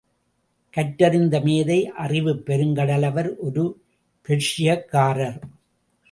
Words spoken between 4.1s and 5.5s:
பெர்ஷியக்காரர்.